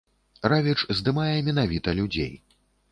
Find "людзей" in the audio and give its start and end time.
2.03-2.33